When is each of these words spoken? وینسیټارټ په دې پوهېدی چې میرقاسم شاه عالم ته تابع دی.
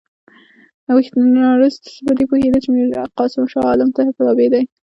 وینسیټارټ 0.95 1.75
په 2.05 2.11
دې 2.17 2.23
پوهېدی 2.29 2.59
چې 2.63 2.69
میرقاسم 2.75 3.43
شاه 3.51 3.67
عالم 3.69 3.89
ته 3.95 4.01
تابع 4.19 4.47
دی. 4.53 4.63